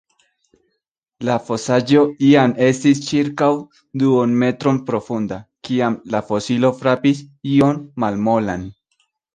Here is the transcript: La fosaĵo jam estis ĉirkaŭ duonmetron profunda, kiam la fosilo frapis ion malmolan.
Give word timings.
La 1.27 1.35
fosaĵo 1.49 2.05
jam 2.29 2.55
estis 2.69 3.03
ĉirkaŭ 3.11 3.51
duonmetron 4.05 4.83
profunda, 4.91 5.41
kiam 5.71 6.03
la 6.17 6.27
fosilo 6.33 6.77
frapis 6.83 7.27
ion 7.57 7.81
malmolan. 8.07 8.71